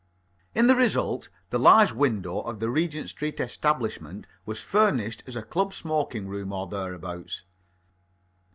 [0.55, 5.43] In the result, the large window of the Regent Street establishment was furnished as a
[5.43, 7.43] club smoking room or thereabouts.